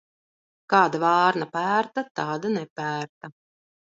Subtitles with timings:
[0.73, 3.33] Kāda vārna pērta, tāda nepērta.